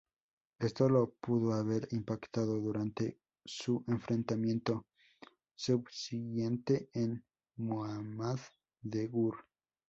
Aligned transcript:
Esto 0.57 0.89
lo 0.89 1.11
pudo 1.21 1.53
haber 1.53 1.87
impactado 1.91 2.59
durante 2.59 3.19
su 3.45 3.83
enfrentamiento 3.87 4.87
subsiguiente 5.53 6.89
con 6.91 7.23
Muhammad 7.57 8.39
de 8.81 9.05
Gur. 9.09 9.45